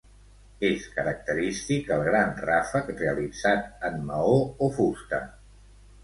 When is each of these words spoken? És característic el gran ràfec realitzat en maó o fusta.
És 0.67 0.85
característic 0.93 1.91
el 1.97 2.05
gran 2.07 2.31
ràfec 2.47 2.89
realitzat 3.01 3.67
en 3.91 3.99
maó 4.07 4.33
o 4.69 4.71
fusta. 4.79 5.21